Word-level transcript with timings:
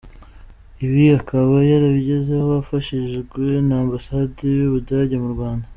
Ibi 0.85 1.03
akaba 1.19 1.55
yarabigezeho 1.71 2.47
afashijwe 2.61 3.43
na 3.67 3.75
ambasade 3.83 4.41
y’Ubudage 4.59 5.15
mu 5.23 5.29
Rwanda. 5.35 5.65